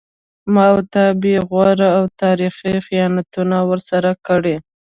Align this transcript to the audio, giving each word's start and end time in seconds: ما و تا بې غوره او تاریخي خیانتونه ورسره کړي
ما 0.53 0.65
و 0.73 0.77
تا 0.93 1.03
بې 1.21 1.35
غوره 1.47 1.89
او 1.97 2.03
تاریخي 2.21 2.73
خیانتونه 2.85 3.57
ورسره 3.69 4.11
کړي 4.27 4.55